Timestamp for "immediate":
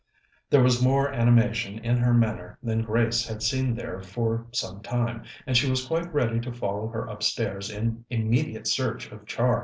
8.09-8.65